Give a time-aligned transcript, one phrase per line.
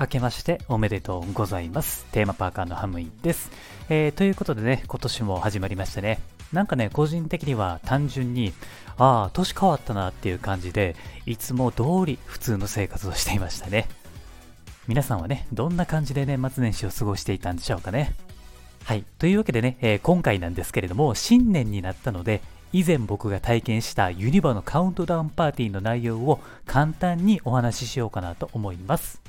[0.00, 2.04] 明けましておめでとうございます。
[2.06, 3.50] テーマパーカーのハムイです、
[3.88, 6.18] えー、ということでね、今年も始まりましたね。
[6.52, 8.52] なんかね、個人的には単純に、
[8.98, 13.88] ああ、年変わったなっていう感じで、いつも通り普通の生活をしていましたね。
[14.88, 18.14] 皆さんはね、どんな感じで年末年始を過ごしていたんでしょうかね。
[18.84, 19.04] はい。
[19.18, 22.42] というわけでね、えー、今回なんですけれども、新年になったので、
[22.72, 29.22] 以前僕が体験したユニバのカウントダウンパーティーの内容を簡単にお話ししようかなと思います。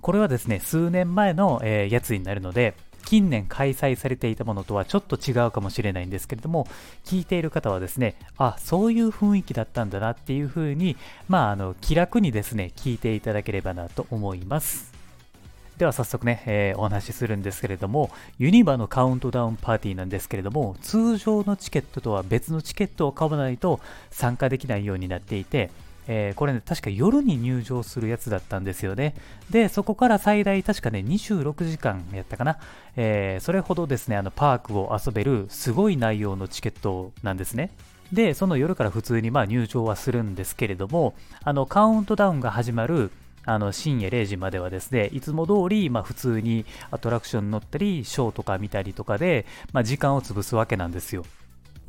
[0.00, 6.66] これはですね、数年前の、え、やつになるので、近年開催されていたものとはちょっと違うかもしれないんですけれども、
[7.04, 10.96] 聞いている方はですね、あ、そういう雰囲気だったんだなっていうふうに、
[11.28, 14.90] まあ、あの、気楽にですね、聞いていただければなと思います。
[15.80, 23.80] では早速ね、えー、お話しするんですけれども、ユニバのカウントダウンパーティーなんですけれども、通常のチケットとは別のチケットを買わないと
[24.10, 25.70] 参加できないようになっていて、
[26.12, 29.14] えー、これね、確か夜に入場するやつだったんですよね。
[29.48, 32.58] で、そこから最大確かね、26時間やったかな。
[32.96, 37.70] えー、それほどですね、あの、パークを遊べるすごい内容のチケットなんですね。
[38.12, 43.12] で、その夜から普通にまあ入場はするんですけれども、あの、カウントダウンが始まる
[43.44, 51.24] あの深夜0時まではですね、いつも通り、まあ、普通にアトラクション乗ったり、ショーとか見たりとかで、まあ、時間を潰すわけなんですよ。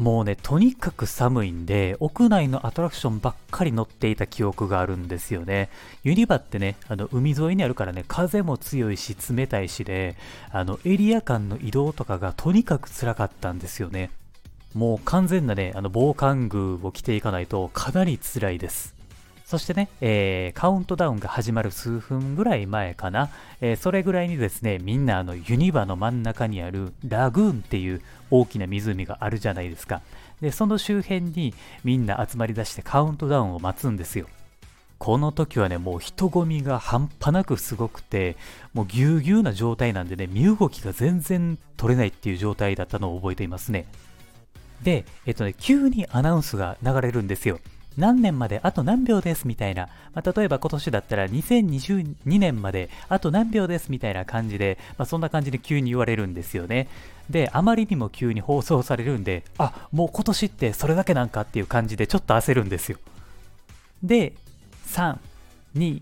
[0.01, 5.69] もうね、とにかく寒いんで、屋内のアトラクションばっかり乗っていた記憶があるんですよね。
[6.03, 10.15] ユニバってね、あの海沿いにあるからね、風も強いし、冷たいしで、
[10.49, 14.09] あのエリア間の移動とかがとにかく辛かったんですよね。
[14.73, 19.00] もう完全なね、あの防寒具を着ていかないとかなり辛いです。
[19.51, 30.01] そしてね、えー、カウントダウンが始まる数分ぐらい前かな、えー、それぐらいにですね、みんなあのユニバの真ん中にあるラグーンっていう大きな湖があるじゃないですか。
[30.39, 34.27] で、その周辺にみんな集まりだしてカウントダウンを待つんですよ。
[34.99, 38.37] この時はね、もう人混みが半端なくすごくて、
[38.73, 43.85] もうぎゅうぎゅうな状態なんでね、身動きが全然取れないっていう状態だったのを覚えていますね。
[44.81, 47.59] で、えっとね、急にアナウンスが流れるんですよ。
[47.97, 56.87] 何年まであと何秒ですみたいな、まあ、例えば今年だったら2022年まであと何秒ですみたいな感じで、まあ、そんな感じで急に言われるんですよね。
[57.29, 62.97] で、あまりにも急に放送されるんで、あ、もう今年ってそれだけなんかっていう感じでちょっと焦るんですよ。
[64.03, 64.33] で、
[64.87, 65.17] 3、
[65.75, 66.01] 2、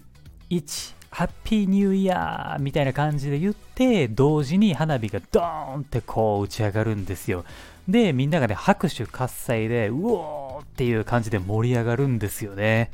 [0.50, 7.46] 1、ハッピーニューイヤーみたいな感じで言って、同時に花火がドーンってこう打ち上がるんですよ。
[7.88, 10.39] で、みんながね、拍手喝采で、うおー
[10.80, 12.90] っていう感じで盛り上がるんですよね。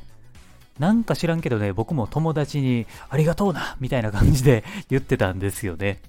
[0.80, 6.02] なんか知らんけどね、僕も友達にありがとうなみたいな感じで言ってたんですよね。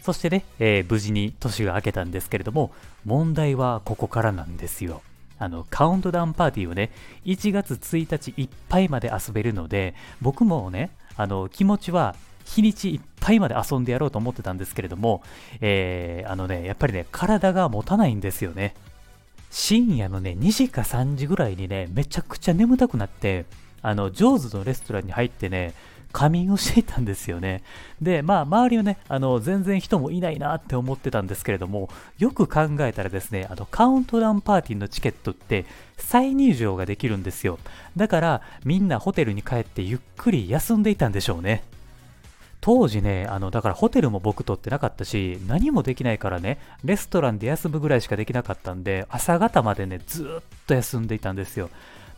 [0.00, 2.70] そしてね、えー、無事に年が明けたんですけれども、
[3.04, 5.02] 問題はここからなんですよ。
[5.40, 6.92] あの、カウントダウンパーティーをね、
[7.24, 12.14] 1月1日いっぱいまで遊べるので、僕もね、あの、気持ちは
[12.44, 15.24] 日にちいっぱいまで遊んでやろうと思ってたんですけれども、
[15.60, 18.76] えー、あのね、やっぱりね、体が持たないんですよね。
[19.52, 23.44] 深夜のね、2時か3時ぐらいにね、めちゃくちゃ眠たくなって、
[23.82, 25.74] あの、ジョーズのレストランに入ってね、
[26.10, 27.62] 仮眠をしていたんですよね。
[28.00, 35.66] で、まあ、周りはね、あの、全然人もいないなって思ってたんですけれども、よく考えたらですね、あの、カウントダウンパーティーのチケットって
[35.98, 37.58] 再入場ができるんですよ。
[37.94, 41.62] だから、みんなホテルに帰ってゆっくり休んでいたんでしょうね。
[42.62, 51.70] 当時ね、あの、だからホテルも僕取ってなかったし、何もできないからね、レストランで休むぐらいしかできなかったんで、朝方までね、ずっと休んでいたんですよ。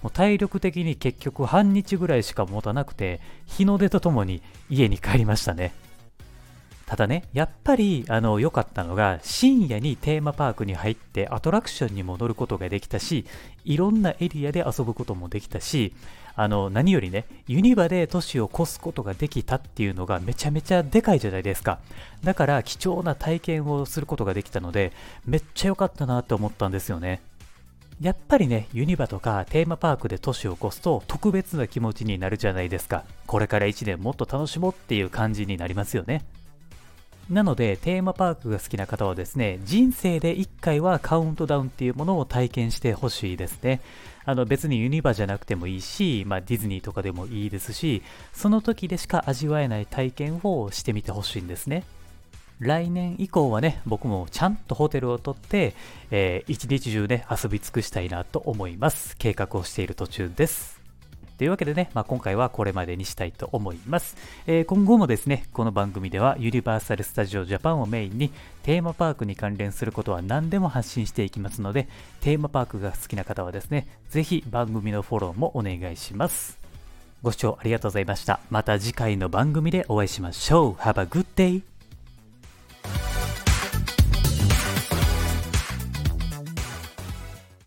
[0.03, 5.73] もう体力的に結局半日ぐらいしか持たなくて、日の出とともに家に帰りましたね。
[6.95, 13.27] ただね、やっぱりあの良かったのが深夜にテーマパークに入ってアトラクションに戻ることができたし、
[13.65, 15.93] いろんなエリアで遊ぶこともできたし、
[16.37, 21.81] あの何よりね、ユニバで年を越すことができたっていうのがめちゃめちゃでかいじゃないですか。
[22.23, 24.93] だから貴重な体験をすることができたので、
[25.27, 27.23] めっちゃ良かったなって思ったんですよね。
[28.01, 33.03] やっぱりね、ユニバとかテーマパークで年を越すと特別な気持ちになるじゃないですか。
[33.27, 36.23] これから1年もっと楽しもうっていう感じになりますよね。
[37.31, 43.81] なので、テーマパークが好きな方はですね、人生で1回はカウントダウンっていうものを体験してほしいですね。
[44.27, 51.85] あの別にユニバじゃなくてもいいし、まあ、ディズニーとかでもいいですし、その時でしか味わえない体験をしてみてほしいんですね。
[52.61, 55.75] 来年以降はね、僕もちゃんとホテルを取って、
[56.11, 59.17] えー、一日中ね、遊び尽くしたいなと思います。
[59.17, 60.84] 計画をしている途中です。
[61.37, 64.17] というわけでね、まあ、今回はこれまでにしたいと思います、
[64.47, 68.31] えー、今後もですね、この番組ではユニバーサル・スタジオ・ジャパンをメインに
[68.63, 71.89] テーマパークに関連することは何でも発信していきますので、
[72.21, 76.59] テーマパークが好きな方はですね、ぜひ番組のフォローもお願いします。
[77.23, 78.41] ご視聴ありがとうございました。
[78.51, 80.73] また次回の番組でお会いしましょう。
[80.75, 81.74] Have a good day!